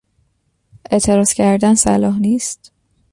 [0.91, 2.71] اعتراض کردن صلاح نیست.